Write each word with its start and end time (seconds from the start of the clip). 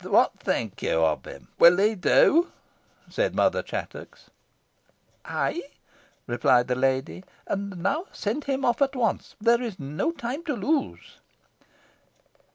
"What 0.03 0.39
think 0.39 0.81
you 0.81 0.99
of 1.05 1.25
him? 1.25 1.49
Will 1.59 1.77
he 1.77 1.93
do?" 1.93 2.51
said 3.07 3.35
Mother 3.35 3.61
Chattox. 3.61 4.31
"Ay," 5.25 5.61
replied 6.25 6.67
the 6.67 6.73
lady; 6.73 7.23
"and 7.45 7.77
now 7.83 8.05
send 8.11 8.45
him 8.45 8.65
off 8.65 8.81
at 8.81 8.95
once. 8.95 9.35
There 9.39 9.61
is 9.61 9.79
no 9.79 10.11
time 10.11 10.43
to 10.45 10.53
lose." 10.55 11.19